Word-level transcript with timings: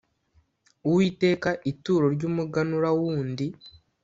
Uwiteka 0.87 1.49
ituro 1.71 2.05
ry 2.15 2.23
umuganura 2.29 2.89
wundi 2.99 3.45